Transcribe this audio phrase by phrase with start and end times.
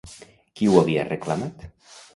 [0.61, 1.65] Qui ho havia reclamat?